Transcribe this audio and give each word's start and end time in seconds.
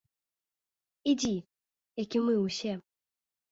-Ідзі, 1.11 1.35
як 2.03 2.09
і 2.19 2.25
мы 2.25 2.35
ўсе 2.47 2.71